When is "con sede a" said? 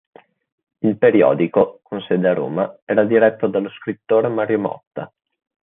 1.83-2.33